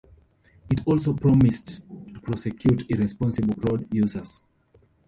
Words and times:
It 0.71 0.81
also 0.87 1.13
promised 1.13 1.81
to 2.11 2.19
prosecute 2.21 2.89
irresponsible 2.89 3.53
road 3.61 3.87
users. 3.91 4.41